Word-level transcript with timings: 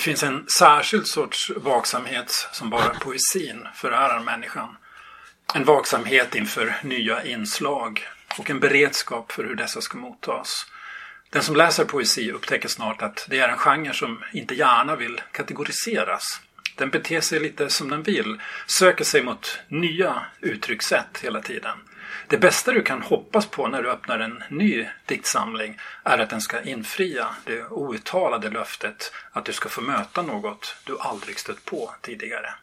finns 0.00 0.22
en 0.22 0.46
särskild 0.58 1.06
sorts 1.06 1.50
vaksamhet 1.56 2.48
som 2.52 2.70
bara 2.70 2.94
poesin 2.94 3.68
förärar 3.74 4.20
människan. 4.20 4.76
En 5.54 5.64
vaksamhet 5.64 6.34
inför 6.34 6.74
nya 6.82 7.24
inslag 7.24 8.06
och 8.38 8.50
en 8.50 8.60
beredskap 8.60 9.32
för 9.32 9.44
hur 9.44 9.54
dessa 9.54 9.80
ska 9.80 9.98
mottas. 9.98 10.66
Den 11.30 11.42
som 11.42 11.56
läser 11.56 11.84
poesi 11.84 12.32
upptäcker 12.32 12.68
snart 12.68 13.02
att 13.02 13.26
det 13.30 13.38
är 13.38 13.48
en 13.48 13.58
genre 13.58 13.94
som 13.94 14.24
inte 14.32 14.54
gärna 14.54 14.96
vill 14.96 15.20
kategoriseras. 15.32 16.40
Den 16.80 16.90
beter 16.90 17.20
sig 17.20 17.40
lite 17.40 17.70
som 17.70 17.90
den 17.90 18.02
vill, 18.02 18.40
söker 18.66 19.04
sig 19.04 19.22
mot 19.22 19.58
nya 19.68 20.26
uttryckssätt 20.40 21.18
hela 21.22 21.40
tiden. 21.42 21.78
Det 22.28 22.38
bästa 22.38 22.72
du 22.72 22.82
kan 22.82 23.02
hoppas 23.02 23.46
på 23.46 23.68
när 23.68 23.82
du 23.82 23.90
öppnar 23.90 24.18
en 24.18 24.42
ny 24.48 24.86
diktsamling 25.06 25.78
är 26.04 26.18
att 26.18 26.30
den 26.30 26.40
ska 26.40 26.62
infria 26.62 27.28
det 27.44 27.64
outtalade 27.64 28.50
löftet 28.50 29.12
att 29.32 29.44
du 29.44 29.52
ska 29.52 29.68
få 29.68 29.80
möta 29.80 30.22
något 30.22 30.76
du 30.84 30.98
aldrig 30.98 31.38
stött 31.38 31.64
på 31.64 31.94
tidigare. 32.00 32.54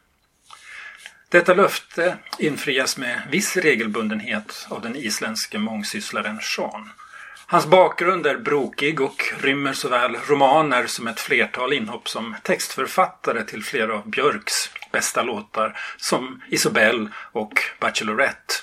Detta 1.28 1.54
löfte 1.54 2.16
infrias 2.38 2.96
med 2.96 3.22
viss 3.30 3.56
regelbundenhet 3.56 4.66
av 4.68 4.82
den 4.82 4.96
isländske 4.96 5.58
mångsysslaren 5.58 6.38
Sean. 6.42 6.90
Hans 7.50 7.66
bakgrund 7.66 8.26
är 8.26 8.38
brokig 8.38 9.00
och 9.00 9.22
rymmer 9.40 9.72
såväl 9.72 10.16
romaner 10.26 10.86
som 10.86 11.06
ett 11.06 11.20
flertal 11.20 11.72
inhopp 11.72 12.08
som 12.08 12.36
textförfattare 12.42 13.44
till 13.44 13.64
flera 13.64 13.94
av 13.94 14.10
Björks 14.10 14.70
bästa 14.92 15.22
låtar 15.22 15.78
som 15.96 16.42
Isobel 16.48 17.08
och 17.32 17.52
Bachelorette. 17.80 18.54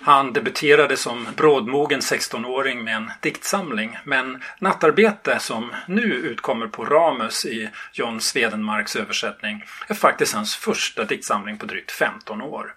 Han 0.00 0.32
debuterade 0.32 0.96
som 0.96 1.26
brådmogen 1.36 2.00
16-åring 2.00 2.84
med 2.84 2.96
en 2.96 3.10
diktsamling 3.20 3.98
men 4.04 4.42
Nattarbete 4.58 5.38
som 5.38 5.72
nu 5.86 6.14
utkommer 6.14 6.66
på 6.66 6.84
Ramus 6.84 7.46
i 7.46 7.70
John 7.92 8.20
Swedenmarks 8.20 8.96
översättning 8.96 9.64
är 9.88 9.94
faktiskt 9.94 10.34
hans 10.34 10.56
första 10.56 11.04
diktsamling 11.04 11.58
på 11.58 11.66
drygt 11.66 11.90
15 11.90 12.42
år. 12.42 12.74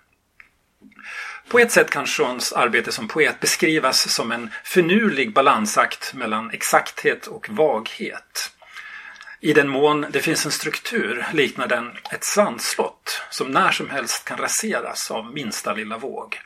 På 1.47 1.59
ett 1.59 1.71
sätt 1.71 1.89
kan 1.89 2.07
Seans 2.07 2.53
arbete 2.53 2.91
som 2.91 3.07
poet 3.07 3.39
beskrivas 3.39 4.13
som 4.13 4.31
en 4.31 4.49
finurlig 4.63 5.33
balansakt 5.33 6.13
mellan 6.13 6.51
exakthet 6.51 7.27
och 7.27 7.49
vaghet. 7.49 8.51
I 9.39 9.53
den 9.53 9.69
mån 9.69 10.05
det 10.09 10.21
finns 10.21 10.45
en 10.45 10.51
struktur 10.51 11.25
liknar 11.33 11.67
den 11.67 11.91
ett 12.11 12.23
sandslott 12.23 13.21
som 13.29 13.51
när 13.51 13.71
som 13.71 13.89
helst 13.89 14.25
kan 14.25 14.37
raseras 14.37 15.11
av 15.11 15.33
minsta 15.33 15.73
lilla 15.73 15.97
våg. 15.97 16.39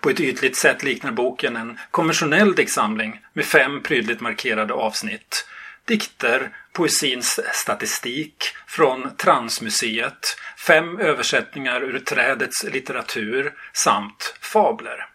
På 0.00 0.10
ett 0.10 0.20
ytligt 0.20 0.56
sätt 0.56 0.82
liknar 0.82 1.12
boken 1.12 1.56
en 1.56 1.78
konventionell 1.90 2.54
diktsamling 2.54 3.20
med 3.32 3.44
fem 3.44 3.82
prydligt 3.82 4.20
markerade 4.20 4.74
avsnitt. 4.74 5.46
Dikter, 5.84 6.50
poesins 6.72 7.40
statistik 7.52 8.44
från 8.66 9.16
Transmuseet, 9.16 10.36
fem 10.66 10.98
översättningar 10.98 11.80
ur 11.80 11.98
trädets 11.98 12.64
litteratur 12.64 13.52
samt 13.72 14.34
fabler. 14.40 15.06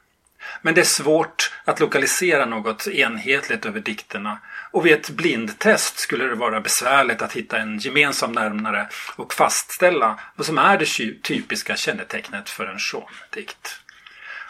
Men 0.61 0.73
det 0.73 0.81
är 0.81 0.85
svårt 0.85 1.51
att 1.65 1.79
lokalisera 1.79 2.45
något 2.45 2.87
enhetligt 2.87 3.65
över 3.65 3.79
dikterna 3.79 4.39
och 4.71 4.85
vid 4.85 4.93
ett 4.93 5.09
blindtest 5.09 5.99
skulle 5.99 6.25
det 6.25 6.35
vara 6.35 6.61
besvärligt 6.61 7.21
att 7.21 7.33
hitta 7.33 7.57
en 7.57 7.79
gemensam 7.79 8.31
nämnare 8.31 8.87
och 9.15 9.33
fastställa 9.33 10.19
vad 10.35 10.45
som 10.45 10.57
är 10.57 10.77
det 10.77 11.21
typiska 11.21 11.75
kännetecknet 11.75 12.49
för 12.49 12.65
en 12.65 12.79
Sean-dikt. 12.79 13.81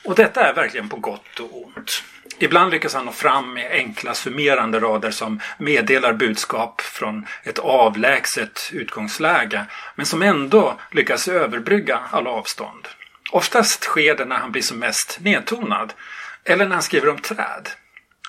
Och 0.04 0.16
detta 0.16 0.48
är 0.48 0.54
verkligen 0.54 0.90
på 0.90 0.98
gott 0.98 1.40
och 1.40 1.66
ont. 1.66 2.04
Ibland 2.40 2.72
lyckas 2.72 2.94
han 2.94 3.06
nå 3.06 3.12
fram 3.12 3.54
med 3.54 3.72
enkla 3.72 4.14
summerande 4.14 4.80
rader 4.80 5.12
som 5.12 5.40
meddelar 5.58 6.14
budskap 6.14 6.82
från 6.82 7.26
ett 7.44 7.60
avlägset 7.60 8.70
utgångsläge 8.74 9.66
men 9.96 10.06
som 10.06 10.22
ändå 10.22 10.80
lyckas 10.92 11.28
överbrygga 11.28 12.00
alla 12.12 12.30
avstånd. 12.30 12.88
Oftast 13.32 13.84
sker 13.84 14.16
det 14.16 14.26
när 14.26 14.36
han 14.36 14.52
blir 14.52 14.62
som 14.62 14.80
mest 14.80 15.18
nedtonad 15.22 15.94
eller 16.44 16.66
när 16.66 16.74
han 16.74 16.84
skriver 16.84 17.10
om 17.10 17.20
träd. 17.20 17.70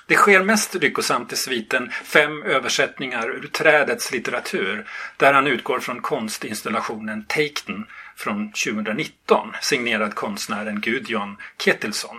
Det 0.07 0.15
sker 0.15 0.43
mest 0.43 0.73
lyckosamt 0.73 1.33
i 1.33 1.35
sviten 1.35 1.91
Fem 2.03 2.43
översättningar 2.43 3.29
ur 3.29 3.47
trädets 3.47 4.11
litteratur 4.11 4.85
där 5.17 5.33
han 5.33 5.47
utgår 5.47 5.79
från 5.79 6.01
konstinstallationen 6.01 7.25
Taken 7.27 7.85
från 8.15 8.51
2019 8.51 9.53
signerad 9.61 10.15
konstnären 10.15 10.81
Gudjon 10.81 11.37
Ketilsson. 11.57 12.17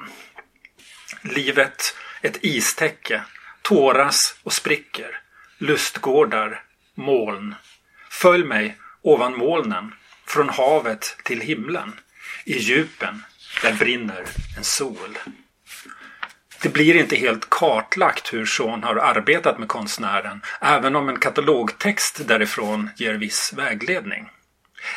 Livet 1.22 1.97
ett 2.22 2.44
istäcke, 2.44 3.22
tåras 3.62 4.34
och 4.43 4.53
spricker, 4.53 5.21
lustgårdar, 5.59 6.62
moln. 6.94 7.55
Följ 8.10 8.44
mig 8.44 8.77
ovan 9.03 9.38
molnen, 9.38 9.94
från 10.27 10.49
havet 10.49 11.16
till 11.25 11.41
himlen. 11.41 11.93
I 12.44 12.59
djupen, 12.59 13.22
där 13.62 13.75
brinner 13.75 14.25
en 14.56 14.65
sol. 14.65 15.19
Det 16.62 16.69
blir 16.69 16.97
inte 16.97 17.16
helt 17.16 17.50
kartlagt 17.50 18.32
hur 18.32 18.47
Sean 18.47 18.82
har 18.82 18.97
arbetat 18.97 19.59
med 19.59 19.69
konstnären, 19.69 20.43
även 20.61 20.97
om 20.97 21.09
en 21.09 21.19
katalogtext 21.19 22.28
därifrån 22.28 22.91
ger 22.97 23.15
viss 23.15 23.53
vägledning. 23.56 24.28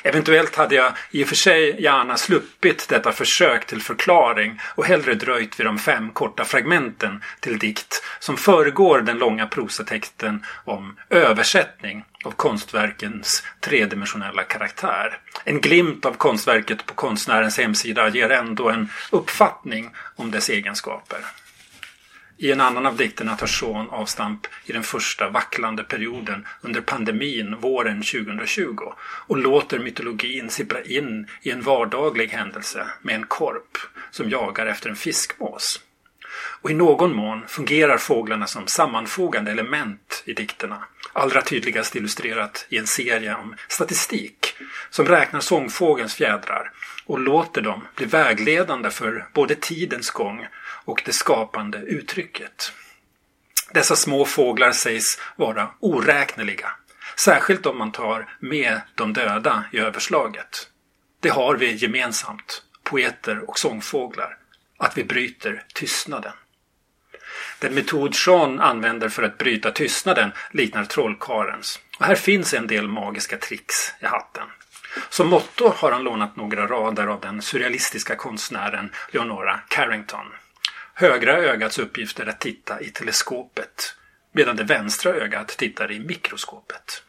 Eventuellt 0.03 0.55
hade 0.55 0.75
jag 0.75 0.93
i 1.11 1.23
och 1.23 1.27
för 1.27 1.35
sig 1.35 1.81
gärna 1.81 2.17
sluppit 2.17 2.89
detta 2.89 3.11
försök 3.11 3.67
till 3.67 3.81
förklaring 3.81 4.59
och 4.75 4.85
hellre 4.85 5.13
dröjt 5.13 5.59
vid 5.59 5.65
de 5.65 5.79
fem 5.79 6.09
korta 6.09 6.45
fragmenten 6.45 7.23
till 7.39 7.59
dikt 7.59 8.03
som 8.19 8.37
föregår 8.37 9.01
den 9.01 9.17
långa 9.17 9.47
prosatexten 9.47 10.45
om 10.65 10.97
översättning 11.09 12.05
av 12.23 12.31
konstverkens 12.31 13.43
tredimensionella 13.59 14.43
karaktär. 14.43 15.19
En 15.43 15.61
glimt 15.61 16.05
av 16.05 16.13
konstverket 16.13 16.85
på 16.85 16.93
konstnärens 16.93 17.57
hemsida 17.57 18.09
ger 18.09 18.29
ändå 18.29 18.69
en 18.69 18.89
uppfattning 19.11 19.89
om 20.15 20.31
dess 20.31 20.49
egenskaper. 20.49 21.19
I 22.39 22.51
en 22.51 22.61
annan 22.61 22.85
av 22.85 22.95
dikterna 22.97 23.35
tar 23.35 23.47
Sean 23.47 23.89
avstamp 23.89 24.47
i 24.65 24.71
den 24.73 24.83
första 24.83 25.29
vacklande 25.29 25.83
perioden 25.83 26.47
under 26.61 26.81
pandemin 26.81 27.55
våren 27.59 28.01
2020 28.01 28.77
och 28.99 29.37
låter 29.37 29.79
mytologin 29.79 30.49
sippra 30.49 30.81
in 30.81 31.27
i 31.41 31.51
en 31.51 31.61
vardaglig 31.61 32.27
händelse 32.27 32.87
med 33.01 33.15
en 33.15 33.25
korp 33.25 33.77
som 34.11 34.29
jagar 34.29 34.65
efter 34.65 34.89
en 34.89 34.95
fiskmås. 34.95 35.79
Och 36.61 36.71
i 36.71 36.73
någon 36.73 37.15
mån 37.15 37.43
fungerar 37.47 37.97
fåglarna 37.97 38.47
som 38.47 38.67
sammanfogande 38.67 39.51
element 39.51 40.23
i 40.25 40.33
dikterna. 40.33 40.83
Allra 41.13 41.41
tydligast 41.41 41.95
illustrerat 41.95 42.65
i 42.69 42.77
en 42.77 42.87
serie 42.87 43.35
om 43.35 43.55
statistik 43.67 44.55
som 44.89 45.05
räknar 45.05 45.39
sångfågelns 45.39 46.15
fjädrar 46.15 46.71
och 47.05 47.19
låter 47.19 47.61
dem 47.61 47.87
bli 47.95 48.05
vägledande 48.05 48.89
för 48.89 49.25
både 49.33 49.55
tidens 49.55 50.09
gång 50.09 50.47
och 50.87 51.01
det 51.05 51.13
skapande 51.13 51.77
uttrycket. 51.77 52.71
Dessa 53.71 53.95
små 53.95 54.25
fåglar 54.25 54.71
sägs 54.71 55.19
vara 55.35 55.69
oräkneliga, 55.79 56.71
särskilt 57.19 57.65
om 57.65 57.77
man 57.77 57.91
tar 57.91 58.35
med 58.39 58.81
de 58.95 59.13
döda 59.13 59.63
i 59.71 59.77
överslaget. 59.77 60.69
Det 61.19 61.29
har 61.29 61.55
vi 61.55 61.71
gemensamt, 61.71 62.63
poeter 62.83 63.49
och 63.49 63.59
sångfåglar, 63.59 64.37
att 64.77 64.97
vi 64.97 65.03
bryter 65.03 65.63
tystnaden. 65.73 66.33
Den 67.59 67.73
metod 67.73 68.15
Sean 68.15 68.59
använder 68.59 69.09
för 69.09 69.23
att 69.23 69.37
bryta 69.37 69.71
tystnaden 69.71 70.31
liknar 70.51 70.85
trollkarens. 70.85 71.79
Och 71.99 72.05
här 72.05 72.15
finns 72.15 72.53
en 72.53 72.67
del 72.67 72.87
magiska 72.87 73.37
tricks 73.37 73.93
i 73.99 74.05
hatten. 74.05 74.47
Som 75.09 75.27
motto 75.27 75.73
har 75.75 75.91
han 75.91 76.03
lånat 76.03 76.35
några 76.35 76.67
rader 76.67 77.07
av 77.07 77.21
den 77.21 77.41
surrealistiska 77.41 78.15
konstnären 78.15 78.91
Leonora 79.11 79.59
Carrington. 79.67 80.25
Högra 80.99 81.37
ögats 81.37 81.79
uppgift 81.79 82.19
är 82.19 82.25
att 82.25 82.39
titta 82.39 82.81
i 82.81 82.89
teleskopet 82.89 83.95
medan 84.31 84.55
det 84.55 84.63
vänstra 84.63 85.13
ögat 85.13 85.47
tittar 85.47 85.91
i 85.91 85.99
mikroskopet. 85.99 87.03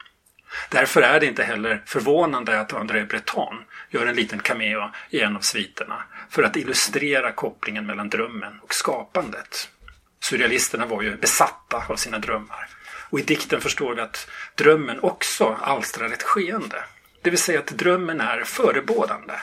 Därför 0.68 1.02
är 1.02 1.20
det 1.20 1.26
inte 1.26 1.42
heller 1.42 1.82
förvånande 1.86 2.60
att 2.60 2.72
André 2.72 3.04
Breton 3.04 3.54
gör 3.90 4.06
en 4.06 4.16
liten 4.16 4.38
cameo 4.38 4.90
i 5.10 5.20
en 5.20 5.36
av 5.36 5.40
sviterna 5.40 6.02
för 6.30 6.42
att 6.42 6.56
illustrera 6.56 7.32
kopplingen 7.32 7.86
mellan 7.86 8.08
drömmen 8.08 8.60
och 8.62 8.74
skapandet. 8.74 9.68
Surrealisterna 10.20 10.86
var 10.86 11.02
ju 11.02 11.16
besatta 11.16 11.84
av 11.88 11.96
sina 11.96 12.18
drömmar. 12.18 12.68
Och 13.10 13.20
i 13.20 13.22
dikten 13.22 13.60
förstår 13.60 13.94
vi 13.94 14.00
att 14.00 14.30
drömmen 14.54 15.00
också 15.00 15.58
alstrar 15.62 16.06
ett 16.06 16.22
skeende. 16.22 16.84
Det 17.22 17.30
vill 17.30 17.38
säga 17.38 17.58
att 17.58 17.66
drömmen 17.66 18.20
är 18.20 18.44
förebådande. 18.44 19.34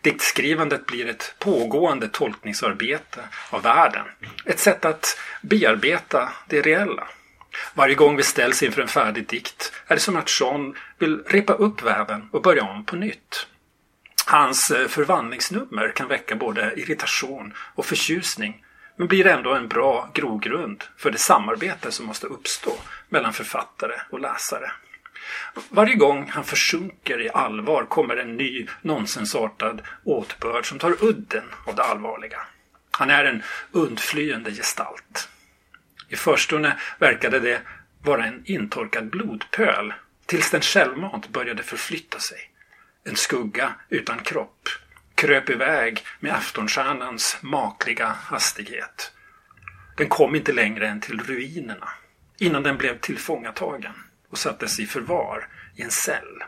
Diktskrivandet 0.00 0.86
blir 0.86 1.08
ett 1.08 1.34
pågående 1.38 2.08
tolkningsarbete 2.08 3.20
av 3.50 3.62
världen. 3.62 4.04
Ett 4.44 4.58
sätt 4.58 4.84
att 4.84 5.18
bearbeta 5.42 6.32
det 6.48 6.62
reella. 6.62 7.08
Varje 7.74 7.94
gång 7.94 8.16
vi 8.16 8.22
ställs 8.22 8.62
inför 8.62 8.82
en 8.82 8.88
färdig 8.88 9.26
dikt 9.26 9.72
är 9.86 9.94
det 9.94 10.00
som 10.00 10.16
att 10.16 10.40
Jean 10.40 10.74
vill 10.98 11.22
repa 11.26 11.52
upp 11.52 11.82
väven 11.82 12.28
och 12.32 12.42
börja 12.42 12.64
om 12.64 12.84
på 12.84 12.96
nytt. 12.96 13.46
Hans 14.26 14.70
eh, 14.70 14.88
förvandlingsnummer 14.88 15.92
kan 15.96 16.08
väcka 16.08 16.36
både 16.36 16.72
irritation 16.76 17.54
och 17.74 17.86
förtjusning 17.86 18.64
men 18.96 19.08
blir 19.08 19.26
ändå 19.26 19.54
en 19.54 19.68
bra 19.68 20.10
grogrund 20.14 20.84
för 20.96 21.10
det 21.10 21.18
samarbete 21.18 21.92
som 21.92 22.06
måste 22.06 22.26
uppstå 22.26 22.72
mellan 23.08 23.32
författare 23.32 23.94
och 24.10 24.20
läsare. 24.20 24.70
Varje 25.68 25.94
gång 25.94 26.30
han 26.30 26.44
försjunker 26.44 27.20
i 27.20 27.30
allvar 27.30 27.84
kommer 27.84 28.16
en 28.16 28.36
ny 28.36 28.66
nonsensartad 28.82 29.82
åtbörd 30.04 30.66
som 30.66 30.78
tar 30.78 31.04
udden 31.04 31.44
av 31.66 31.74
det 31.74 31.82
allvarliga. 31.82 32.38
Han 32.90 33.10
är 33.10 33.24
en 33.24 33.42
undflyende 33.72 34.50
gestalt. 34.50 35.28
I 36.08 36.16
förstone 36.16 36.76
verkade 36.98 37.40
det 37.40 37.62
vara 38.02 38.24
en 38.24 38.42
intorkad 38.44 39.10
blodpöl 39.10 39.94
tills 40.26 40.50
den 40.50 40.60
självmant 40.60 41.28
började 41.28 41.62
förflytta 41.62 42.18
sig. 42.18 42.38
En 43.04 43.16
skugga 43.16 43.74
utan 43.88 44.18
kropp 44.18 44.68
kröp 45.16 45.50
iväg 45.50 46.04
med 46.20 46.34
aftonstjärnans 46.34 47.36
makliga 47.40 48.06
hastighet. 48.06 49.12
Den 49.96 50.08
kom 50.08 50.34
inte 50.34 50.52
längre 50.52 50.88
än 50.88 51.00
till 51.00 51.20
ruinerna 51.20 51.88
innan 52.38 52.62
den 52.62 52.76
blev 52.76 52.98
tillfångatagen 52.98 53.92
och 54.30 54.38
sattes 54.38 54.80
i 54.80 54.86
förvar 54.86 55.48
i 55.76 55.82
en 55.82 55.90
cell. 55.90 56.42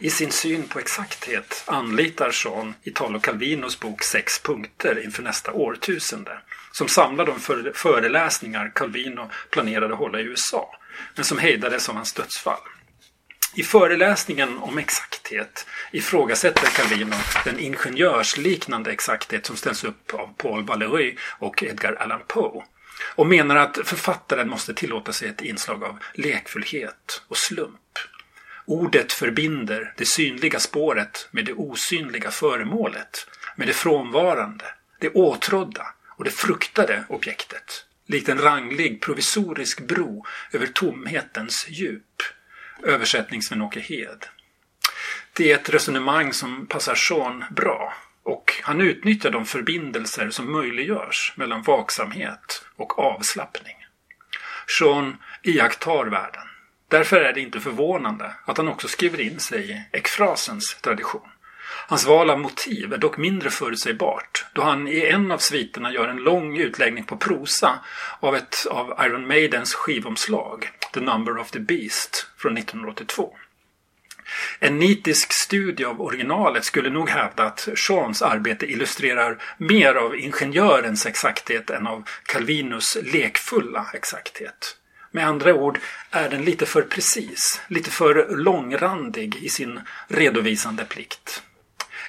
I 0.00 0.10
sin 0.10 0.30
syn 0.30 0.68
på 0.68 0.78
exakthet 0.78 1.64
anlitar 1.66 2.30
Jean 2.44 2.74
Italo 2.82 3.20
Calvinos 3.20 3.80
bok 3.80 4.02
Sex 4.02 4.38
punkter 4.42 5.04
inför 5.04 5.22
nästa 5.22 5.52
årtusende 5.52 6.38
som 6.72 6.88
samlar 6.88 7.26
de 7.26 7.40
föreläsningar 7.74 8.72
Calvino 8.74 9.30
planerade 9.50 9.94
hålla 9.94 10.20
i 10.20 10.22
USA 10.22 10.78
men 11.14 11.24
som 11.24 11.38
hejdades 11.38 11.88
av 11.88 11.94
hans 11.94 12.12
dödsfall. 12.12 12.60
I 13.54 13.62
föreläsningen 13.62 14.58
om 14.58 14.78
exakthet 14.78 15.66
ifrågasätter 15.92 16.66
Calvino 16.66 17.16
den 17.44 17.58
ingenjörsliknande 17.58 18.92
exakthet 18.92 19.46
som 19.46 19.56
ställs 19.56 19.84
upp 19.84 20.14
av 20.14 20.34
Paul 20.36 20.64
Valéry 20.64 21.16
och 21.38 21.62
Edgar 21.62 21.94
Allan 21.94 22.20
Poe 22.26 22.64
och 23.04 23.26
menar 23.26 23.56
att 23.56 23.78
författaren 23.84 24.48
måste 24.48 24.74
tillåta 24.74 25.12
sig 25.12 25.28
ett 25.28 25.42
inslag 25.42 25.84
av 25.84 25.98
lekfullhet 26.14 27.22
och 27.28 27.36
slump. 27.36 27.98
Ordet 28.64 29.12
förbinder 29.12 29.94
det 29.96 30.04
synliga 30.04 30.58
spåret 30.58 31.28
med 31.30 31.44
det 31.44 31.52
osynliga 31.52 32.30
föremålet, 32.30 33.26
med 33.56 33.66
det 33.68 33.72
frånvarande, 33.72 34.64
det 35.00 35.08
åtrådda 35.08 35.86
och 36.06 36.24
det 36.24 36.30
fruktade 36.30 37.04
objektet. 37.08 37.84
Likt 38.06 38.28
en 38.28 38.40
ranglig 38.40 39.02
provisorisk 39.02 39.80
bro 39.80 40.26
över 40.52 40.66
tomhetens 40.66 41.66
djup. 41.68 42.22
Översättning 42.82 43.42
Sven-Åke 43.42 43.80
Hed. 43.80 44.26
Det 45.32 45.52
är 45.52 45.54
ett 45.54 45.68
resonemang 45.68 46.32
som 46.32 46.66
passar 46.66 46.94
Sean 46.94 47.44
bra 47.50 47.94
och 48.28 48.52
han 48.62 48.80
utnyttjar 48.80 49.30
de 49.30 49.46
förbindelser 49.46 50.30
som 50.30 50.52
möjliggörs 50.52 51.32
mellan 51.36 51.62
vaksamhet 51.62 52.64
och 52.76 52.98
avslappning. 52.98 53.76
Sean 54.78 55.16
iakttar 55.42 56.06
världen. 56.06 56.42
Därför 56.88 57.16
är 57.16 57.32
det 57.32 57.40
inte 57.40 57.60
förvånande 57.60 58.32
att 58.44 58.56
han 58.56 58.68
också 58.68 58.88
skriver 58.88 59.20
in 59.20 59.40
sig 59.40 59.70
i 59.70 59.96
ekfrasens 59.96 60.76
tradition. 60.80 61.28
Hans 61.88 62.06
val 62.06 62.30
av 62.30 62.40
motiv 62.40 62.92
är 62.92 62.98
dock 62.98 63.16
mindre 63.18 63.50
förutsägbart 63.50 64.46
då 64.52 64.62
han 64.62 64.88
i 64.88 65.06
en 65.06 65.32
av 65.32 65.38
sviterna 65.38 65.92
gör 65.92 66.08
en 66.08 66.16
lång 66.16 66.56
utläggning 66.56 67.04
på 67.04 67.16
prosa 67.16 67.78
av 68.20 68.36
ett 68.36 68.66
av 68.70 69.04
Iron 69.06 69.26
Maidens 69.26 69.74
skivomslag, 69.74 70.70
The 70.94 71.00
Number 71.00 71.38
of 71.38 71.50
the 71.50 71.60
Beast, 71.60 72.26
från 72.36 72.58
1982. 72.58 73.36
En 74.58 74.78
nitisk 74.78 75.32
studie 75.32 75.84
av 75.84 76.00
originalet 76.00 76.64
skulle 76.64 76.90
nog 76.90 77.10
hävda 77.10 77.42
att 77.42 77.68
Seans 77.76 78.22
arbete 78.22 78.66
illustrerar 78.66 79.42
mer 79.58 79.94
av 79.94 80.16
ingenjörens 80.16 81.06
exakthet 81.06 81.70
än 81.70 81.86
av 81.86 82.08
Calvinus 82.22 82.98
lekfulla 83.02 83.86
exakthet. 83.94 84.76
Med 85.10 85.26
andra 85.26 85.54
ord 85.54 85.78
är 86.10 86.28
den 86.28 86.44
lite 86.44 86.66
för 86.66 86.82
precis, 86.82 87.60
lite 87.68 87.90
för 87.90 88.36
långrandig 88.36 89.36
i 89.36 89.48
sin 89.48 89.80
redovisande 90.08 90.84
plikt. 90.84 91.42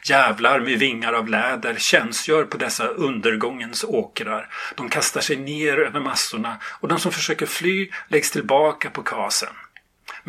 Jävlar 0.03 0.59
med 0.59 0.79
vingar 0.79 1.13
av 1.13 1.27
läder 1.27 1.75
tjänstgör 1.77 2.43
på 2.43 2.57
dessa 2.57 2.87
undergångens 2.87 3.83
åkrar. 3.83 4.49
De 4.75 4.89
kastar 4.89 5.21
sig 5.21 5.35
ner 5.35 5.77
över 5.77 5.99
massorna 5.99 6.57
och 6.63 6.87
de 6.87 6.99
som 6.99 7.11
försöker 7.11 7.45
fly 7.45 7.89
läggs 8.07 8.31
tillbaka 8.31 8.89
på 8.89 9.03
kasen. 9.03 9.53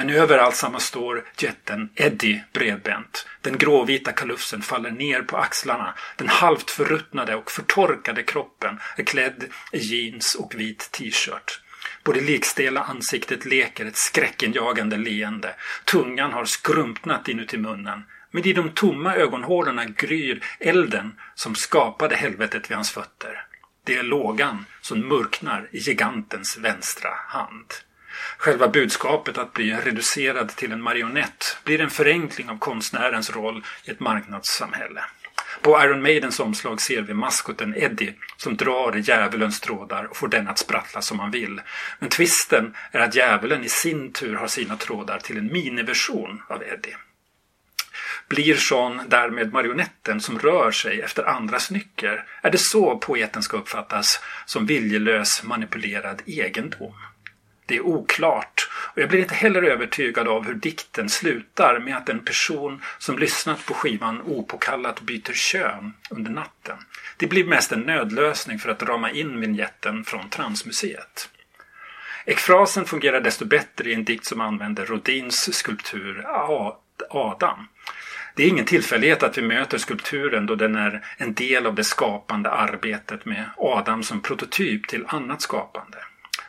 Men 0.00 0.10
över 0.10 0.38
alltsammans 0.38 0.84
står 0.84 1.24
jätten 1.38 1.90
Eddie 1.94 2.44
bredbent. 2.52 3.26
Den 3.40 3.58
gråvita 3.58 4.12
kalufsen 4.12 4.62
faller 4.62 4.90
ner 4.90 5.22
på 5.22 5.36
axlarna. 5.36 5.94
Den 6.16 6.28
halvt 6.28 6.70
förruttnade 6.70 7.34
och 7.34 7.50
förtorkade 7.50 8.22
kroppen 8.22 8.80
är 8.96 9.02
klädd 9.02 9.44
i 9.72 9.78
jeans 9.78 10.34
och 10.34 10.54
vit 10.54 10.90
t-shirt. 10.92 11.60
På 12.02 12.12
det 12.12 12.20
likstela 12.20 12.80
ansiktet 12.80 13.44
leker 13.44 13.86
ett 13.86 13.96
skräckenjagande 13.96 14.96
leende. 14.96 15.54
Tungan 15.84 16.32
har 16.32 16.44
skrumpnat 16.44 17.28
inuti 17.28 17.58
munnen. 17.58 18.04
Men 18.30 18.46
i 18.46 18.52
de 18.52 18.70
tomma 18.70 19.14
ögonhålorna 19.14 19.84
gryr 19.84 20.44
elden 20.58 21.12
som 21.34 21.54
skapade 21.54 22.16
helvetet 22.16 22.70
vid 22.70 22.76
hans 22.76 22.90
fötter. 22.90 23.46
Det 23.84 23.96
är 23.96 24.02
lågan 24.02 24.64
som 24.80 25.08
mörknar 25.08 25.68
i 25.72 25.78
gigantens 25.78 26.58
vänstra 26.58 27.10
hand. 27.28 27.74
Själva 28.38 28.68
budskapet 28.68 29.38
att 29.38 29.52
bli 29.52 29.72
reducerad 29.72 30.48
till 30.48 30.72
en 30.72 30.82
marionett 30.82 31.56
blir 31.64 31.80
en 31.80 31.90
förenkling 31.90 32.50
av 32.50 32.58
konstnärens 32.58 33.30
roll 33.30 33.64
i 33.84 33.90
ett 33.90 34.00
marknadssamhälle. 34.00 35.04
På 35.62 35.82
Iron 35.84 36.02
Maidens 36.02 36.40
omslag 36.40 36.80
ser 36.80 37.02
vi 37.02 37.14
maskoten 37.14 37.74
Eddie 37.76 38.14
som 38.36 38.56
drar 38.56 38.96
i 38.96 39.00
djävulens 39.00 39.60
trådar 39.60 40.04
och 40.04 40.16
får 40.16 40.28
den 40.28 40.48
att 40.48 40.58
sprattla 40.58 41.02
som 41.02 41.20
han 41.20 41.30
vill. 41.30 41.60
Men 41.98 42.08
twisten 42.08 42.74
är 42.90 43.00
att 43.00 43.14
djävulen 43.14 43.64
i 43.64 43.68
sin 43.68 44.12
tur 44.12 44.36
har 44.36 44.46
sina 44.46 44.76
trådar 44.76 45.18
till 45.18 45.38
en 45.38 45.52
miniversion 45.52 46.42
av 46.48 46.62
Eddie. 46.62 46.96
Blir 48.28 48.54
Sean 48.54 49.02
därmed 49.08 49.52
marionetten 49.52 50.20
som 50.20 50.38
rör 50.38 50.70
sig 50.70 51.00
efter 51.00 51.24
andras 51.24 51.70
nycker? 51.70 52.24
Är 52.42 52.50
det 52.50 52.58
så 52.58 52.98
poeten 52.98 53.42
ska 53.42 53.56
uppfattas 53.56 54.20
som 54.46 54.66
viljelös 54.66 55.42
manipulerad 55.42 56.22
egendom? 56.26 56.94
Det 57.70 57.76
är 57.76 57.86
oklart 57.86 58.68
och 58.72 59.02
jag 59.02 59.08
blir 59.08 59.20
inte 59.20 59.34
heller 59.34 59.62
övertygad 59.62 60.28
av 60.28 60.46
hur 60.46 60.54
dikten 60.54 61.08
slutar 61.08 61.78
med 61.78 61.96
att 61.96 62.08
en 62.08 62.24
person 62.24 62.82
som 62.98 63.18
lyssnat 63.18 63.66
på 63.66 63.74
skivan 63.74 64.22
opåkallat 64.22 65.00
byter 65.00 65.32
kön 65.32 65.94
under 66.10 66.30
natten. 66.30 66.76
Det 67.16 67.26
blir 67.26 67.44
mest 67.44 67.72
en 67.72 67.80
nödlösning 67.80 68.58
för 68.58 68.70
att 68.70 68.82
rama 68.82 69.10
in 69.10 69.40
vinjetten 69.40 70.04
från 70.04 70.30
Transmuseet. 70.30 71.30
Ekfrasen 72.26 72.84
fungerar 72.84 73.20
desto 73.20 73.44
bättre 73.44 73.90
i 73.90 73.94
en 73.94 74.04
dikt 74.04 74.24
som 74.24 74.40
använder 74.40 74.86
Rodins 74.86 75.54
skulptur 75.54 76.24
Adam. 77.10 77.68
Det 78.36 78.42
är 78.42 78.48
ingen 78.48 78.64
tillfällighet 78.64 79.22
att 79.22 79.38
vi 79.38 79.42
möter 79.42 79.78
skulpturen 79.78 80.46
då 80.46 80.54
den 80.54 80.76
är 80.76 81.04
en 81.16 81.34
del 81.34 81.66
av 81.66 81.74
det 81.74 81.84
skapande 81.84 82.50
arbetet 82.50 83.24
med 83.24 83.44
Adam 83.56 84.02
som 84.02 84.22
prototyp 84.22 84.88
till 84.88 85.04
annat 85.08 85.42
skapande. 85.42 85.98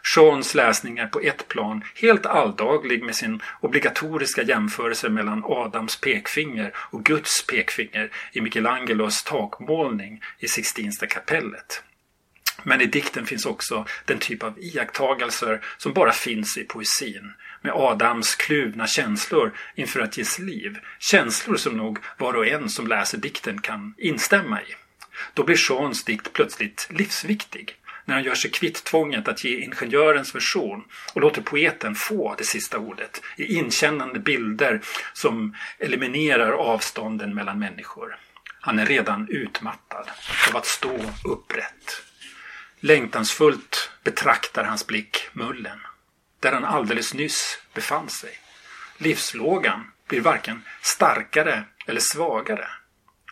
Seans 0.04 0.56
läsning 0.56 0.98
är 0.98 1.08
på 1.08 1.20
ett 1.20 1.48
plan 1.48 1.84
helt 1.96 2.26
alldaglig 2.26 3.04
med 3.04 3.16
sin 3.16 3.42
obligatoriska 3.60 4.42
jämförelse 4.42 5.10
mellan 5.10 5.44
Adams 5.46 5.96
pekfinger 6.02 6.72
och 6.76 7.04
Guds 7.04 7.46
pekfinger 7.48 8.10
i 8.32 8.42
Michelangelos 8.42 9.24
takmålning 9.24 10.22
i 10.40 10.48
Sixtinska 10.48 11.08
kapellet. 11.08 11.84
Men 12.64 12.82
i 12.82 12.86
dikten 12.86 13.26
finns 13.26 13.46
också 13.46 13.86
den 14.06 14.20
typ 14.20 14.44
av 14.44 14.60
iakttagelser 14.60 15.62
som 15.78 15.94
bara 15.94 16.12
finns 16.12 16.58
i 16.58 16.64
poesin. 16.64 17.34
Med 17.62 17.74
Adams 17.74 18.36
kluvna 18.36 18.88
känslor 18.88 19.52
inför 19.76 20.00
att 20.00 20.18
ges 20.18 20.40
liv. 20.40 20.78
Känslor 21.00 21.56
som 21.56 21.78
nog 21.78 22.00
var 22.18 22.34
och 22.34 22.48
en 22.48 22.70
som 22.70 22.88
läser 22.88 23.18
dikten 23.18 23.62
kan 23.62 23.94
instämma 23.98 24.62
i. 24.62 24.76
Då 25.34 25.44
blir 25.44 25.56
Seans 25.56 26.04
dikt 26.04 26.34
plötsligt 26.34 26.88
livsviktig 26.90 27.76
när 28.06 28.16
han 28.16 28.24
gör 28.24 28.36
sig 28.36 28.52
kvitt 28.52 28.84
tvånget 28.84 29.28
att 29.28 29.44
ge 29.44 29.58
ingenjörens 29.58 30.36
version 30.36 30.84
och 31.14 31.22
låter 31.22 31.42
poeten 31.42 31.96
få 31.96 32.36
det 32.38 32.44
sista 32.44 32.78
ordet 32.78 33.22
i 33.38 33.56
inkännande 33.56 34.20
bilder 34.20 34.82
som 35.14 35.56
eliminerar 35.80 36.52
avstånden 36.52 37.36
mellan 37.36 37.60
människor. 37.60 38.18
Han 38.62 38.80
är 38.80 38.86
redan 38.86 39.28
utmattad 39.30 40.10
av 40.50 40.58
att 40.58 40.66
stå 40.66 41.00
upprätt. 41.26 42.02
Längtansfullt 42.80 43.92
betraktar 44.04 44.64
hans 44.64 44.88
blick 44.88 45.30
mullen, 45.34 45.80
där 46.40 46.52
han 46.52 46.66
alldeles 46.66 47.14
nyss 47.14 47.60
befann 47.74 48.10
sig. 48.10 48.32
Livslågan 48.98 49.92
blir 50.08 50.22
varken 50.22 50.64
starkare 50.82 51.64
eller 51.86 52.00
svagare. 52.00 52.68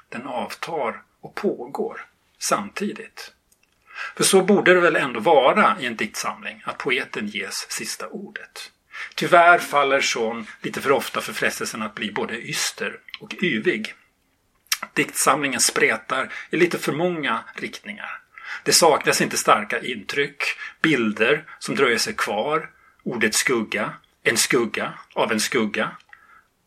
Den 0.09 0.27
avtar 0.27 1.01
och 1.21 1.35
pågår 1.35 2.05
samtidigt. 2.39 3.33
För 4.15 4.23
så 4.23 4.41
borde 4.41 4.73
det 4.73 4.79
väl 4.79 4.95
ändå 4.95 5.19
vara 5.19 5.75
i 5.79 5.85
en 5.85 5.95
diktsamling, 5.95 6.61
att 6.65 6.77
poeten 6.77 7.27
ges 7.27 7.71
sista 7.71 8.07
ordet. 8.07 8.71
Tyvärr 9.15 9.57
faller 9.57 10.01
Sean 10.01 10.47
lite 10.61 10.81
för 10.81 10.91
ofta 10.91 11.21
för 11.21 11.33
frestelsen 11.33 11.81
att 11.81 11.95
bli 11.95 12.11
både 12.11 12.41
yster 12.41 12.99
och 13.19 13.43
yvig. 13.43 13.93
Diktsamlingen 14.93 15.59
spretar 15.59 16.33
i 16.49 16.57
lite 16.57 16.79
för 16.79 16.91
många 16.91 17.43
riktningar. 17.55 18.21
Det 18.63 18.73
saknas 18.73 19.21
inte 19.21 19.37
starka 19.37 19.79
intryck, 19.81 20.43
bilder 20.81 21.43
som 21.59 21.75
dröjer 21.75 21.97
sig 21.97 22.13
kvar, 22.13 22.69
ordet 23.03 23.35
skugga, 23.35 23.93
en 24.23 24.37
skugga 24.37 24.93
av 25.13 25.31
en 25.31 25.39
skugga. 25.39 25.91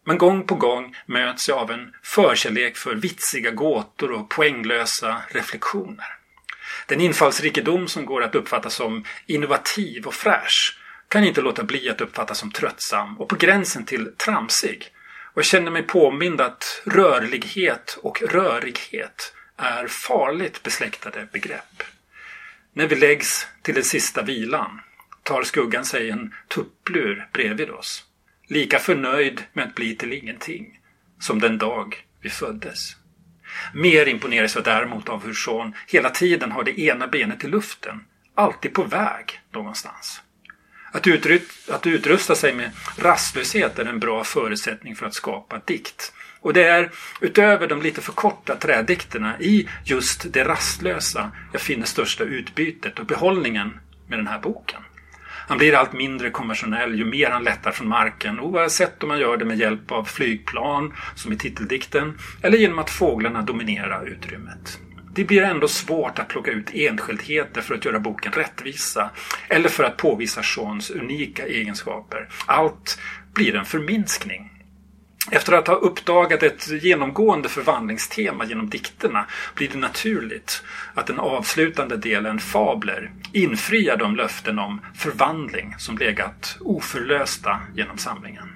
Men 0.04 0.18
gång 0.18 0.46
på 0.46 0.54
gång 0.54 0.96
möts 1.06 1.48
jag 1.48 1.58
av 1.58 1.70
en 1.70 1.92
förkärlek 2.02 2.76
för 2.76 2.94
vitsiga 2.94 3.50
gåtor 3.50 4.10
och 4.12 4.28
poänglösa 4.30 5.22
reflektioner. 5.28 6.21
Den 6.86 7.00
infallsrikedom 7.00 7.88
som 7.88 8.06
går 8.06 8.22
att 8.22 8.34
uppfatta 8.34 8.70
som 8.70 9.04
innovativ 9.26 10.06
och 10.06 10.14
fräsch 10.14 10.78
kan 11.08 11.24
inte 11.24 11.40
låta 11.40 11.64
bli 11.64 11.90
att 11.90 12.00
uppfattas 12.00 12.38
som 12.38 12.52
tröttsam 12.52 13.20
och 13.20 13.28
på 13.28 13.36
gränsen 13.36 13.84
till 13.84 14.12
tramsig. 14.16 14.88
Och 15.34 15.38
jag 15.38 15.44
känner 15.44 15.70
mig 15.70 15.82
påmind 15.82 16.40
att 16.40 16.82
rörlighet 16.84 17.98
och 18.02 18.22
rörighet 18.22 19.34
är 19.56 19.86
farligt 19.86 20.62
besläktade 20.62 21.28
begrepp. 21.32 21.82
När 22.72 22.86
vi 22.86 22.96
läggs 22.96 23.46
till 23.62 23.74
den 23.74 23.84
sista 23.84 24.22
vilan 24.22 24.80
tar 25.22 25.42
skuggan 25.42 25.84
sig 25.84 26.10
en 26.10 26.34
tupplur 26.48 27.28
bredvid 27.32 27.70
oss. 27.70 28.04
Lika 28.46 28.78
förnöjd 28.78 29.44
med 29.52 29.64
att 29.64 29.74
bli 29.74 29.96
till 29.96 30.12
ingenting 30.12 30.80
som 31.20 31.40
den 31.40 31.58
dag 31.58 32.04
vi 32.20 32.30
föddes. 32.30 32.96
Mer 33.74 34.08
imponeras 34.08 34.54
jag 34.54 34.64
däremot 34.64 35.08
av 35.08 35.24
hur 35.26 35.34
Sean 35.34 35.74
hela 35.86 36.10
tiden 36.10 36.52
har 36.52 36.64
det 36.64 36.80
ena 36.80 37.06
benet 37.06 37.44
i 37.44 37.48
luften, 37.48 38.04
alltid 38.34 38.74
på 38.74 38.82
väg 38.82 39.40
någonstans. 39.50 40.22
Att, 40.92 41.06
att 41.70 41.86
utrusta 41.86 42.34
sig 42.34 42.54
med 42.54 42.70
rastlöshet 42.98 43.78
är 43.78 43.84
en 43.84 43.98
bra 43.98 44.24
förutsättning 44.24 44.96
för 44.96 45.06
att 45.06 45.14
skapa 45.14 45.60
dikt. 45.64 46.12
Och 46.40 46.52
det 46.52 46.64
är 46.64 46.90
utöver 47.20 47.66
de 47.66 47.82
lite 47.82 48.00
för 48.00 48.12
korta 48.12 48.56
trädikterna 48.56 49.40
i 49.40 49.68
just 49.84 50.32
det 50.32 50.44
rastlösa 50.44 51.30
jag 51.52 51.60
finner 51.60 51.86
största 51.86 52.24
utbytet 52.24 52.98
och 52.98 53.06
behållningen 53.06 53.80
med 54.08 54.18
den 54.18 54.26
här 54.26 54.38
boken. 54.38 54.82
Han 55.48 55.58
blir 55.58 55.74
allt 55.74 55.92
mindre 55.92 56.30
konventionell 56.30 56.98
ju 56.98 57.04
mer 57.04 57.30
han 57.30 57.44
lättar 57.44 57.72
från 57.72 57.88
marken 57.88 58.40
oavsett 58.40 59.02
om 59.02 59.08
man 59.08 59.18
gör 59.18 59.36
det 59.36 59.44
med 59.44 59.58
hjälp 59.58 59.92
av 59.92 60.04
flygplan, 60.04 60.92
som 61.14 61.32
i 61.32 61.36
titeldikten, 61.36 62.18
eller 62.42 62.58
genom 62.58 62.78
att 62.78 62.90
fåglarna 62.90 63.42
dominerar 63.42 64.06
utrymmet. 64.06 64.78
Det 65.14 65.24
blir 65.24 65.42
ändå 65.42 65.68
svårt 65.68 66.18
att 66.18 66.28
plocka 66.28 66.50
ut 66.50 66.74
enskildheter 66.74 67.60
för 67.60 67.74
att 67.74 67.84
göra 67.84 68.00
boken 68.00 68.32
rättvisa 68.32 69.10
eller 69.48 69.68
för 69.68 69.84
att 69.84 69.96
påvisa 69.96 70.42
Seans 70.42 70.90
unika 70.90 71.46
egenskaper. 71.46 72.28
Allt 72.46 72.98
blir 73.34 73.54
en 73.54 73.64
förminskning. 73.64 74.51
Efter 75.30 75.52
att 75.52 75.66
ha 75.66 75.74
uppdagat 75.74 76.42
ett 76.42 76.68
genomgående 76.82 77.48
förvandlingstema 77.48 78.44
genom 78.44 78.70
dikterna 78.70 79.26
blir 79.54 79.68
det 79.68 79.78
naturligt 79.78 80.62
att 80.94 81.06
den 81.06 81.18
avslutande 81.18 81.96
delen, 81.96 82.38
Fabler, 82.38 83.10
infriar 83.32 83.96
de 83.96 84.16
löften 84.16 84.58
om 84.58 84.80
förvandling 84.94 85.74
som 85.78 85.98
legat 85.98 86.56
oförlösta 86.60 87.60
genom 87.74 87.98
samlingen. 87.98 88.48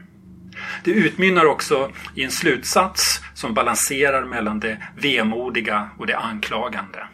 Det 0.84 0.90
utmynnar 0.90 1.44
också 1.44 1.92
i 2.14 2.24
en 2.24 2.30
slutsats 2.30 3.20
som 3.34 3.54
balanserar 3.54 4.24
mellan 4.24 4.60
det 4.60 4.82
vemodiga 4.96 5.90
och 5.98 6.06
det 6.06 6.16
anklagande. 6.18 7.06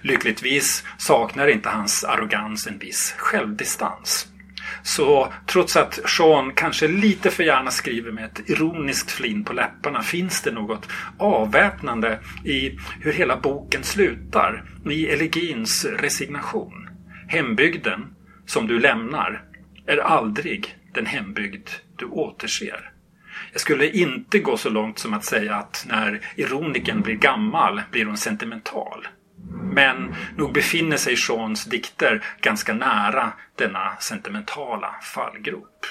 Lyckligtvis 0.00 0.84
saknar 0.98 1.48
inte 1.48 1.68
hans 1.68 2.04
arrogans 2.04 2.66
en 2.66 2.78
viss 2.78 3.14
självdistans. 3.18 4.33
Så 4.86 5.32
trots 5.46 5.76
att 5.76 5.94
Sean 5.94 6.52
kanske 6.54 6.88
lite 6.88 7.30
för 7.30 7.42
gärna 7.42 7.70
skriver 7.70 8.12
med 8.12 8.24
ett 8.24 8.50
ironiskt 8.50 9.10
flin 9.10 9.44
på 9.44 9.52
läpparna 9.52 10.02
finns 10.02 10.42
det 10.42 10.52
något 10.52 10.88
avväpnande 11.18 12.18
i 12.44 12.78
hur 13.00 13.12
hela 13.12 13.36
boken 13.36 13.82
slutar, 13.82 14.64
i 14.90 15.06
elegins 15.06 15.84
resignation. 15.84 16.88
Hembygden 17.28 18.14
som 18.46 18.66
du 18.66 18.78
lämnar 18.78 19.44
är 19.86 19.98
aldrig 19.98 20.76
den 20.94 21.06
hembygd 21.06 21.68
du 21.96 22.06
återser. 22.06 22.90
Jag 23.52 23.60
skulle 23.60 23.90
inte 23.90 24.38
gå 24.38 24.56
så 24.56 24.70
långt 24.70 24.98
som 24.98 25.14
att 25.14 25.24
säga 25.24 25.54
att 25.54 25.86
när 25.88 26.20
ironiken 26.36 27.00
blir 27.00 27.14
gammal 27.14 27.82
blir 27.90 28.04
hon 28.04 28.16
sentimental. 28.16 29.06
Men 29.74 30.14
nog 30.36 30.52
befinner 30.52 30.96
sig 30.96 31.16
Seans 31.16 31.64
dikter 31.64 32.24
ganska 32.40 32.74
nära 32.74 33.32
denna 33.54 33.96
sentimentala 34.00 34.94
fallgrop. 35.02 35.86